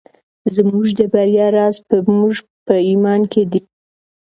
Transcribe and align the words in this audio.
زموږ 0.55 0.85
د 0.99 1.01
بریا 1.13 1.47
راز 1.55 1.75
په 1.87 1.95
زموږ 2.05 2.35
په 2.67 2.75
ایمان 2.89 3.21
کې 3.31 3.41
دی. 3.51 3.61